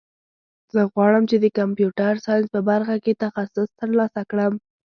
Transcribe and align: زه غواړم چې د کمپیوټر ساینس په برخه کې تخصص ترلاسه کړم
زه 0.73 0.81
غواړم 0.93 1.23
چې 1.29 1.37
د 1.43 1.45
کمپیوټر 1.59 2.13
ساینس 2.25 2.47
په 2.55 2.61
برخه 2.69 2.95
کې 3.03 3.13
تخصص 3.23 3.69
ترلاسه 3.79 4.21
کړم 4.31 4.53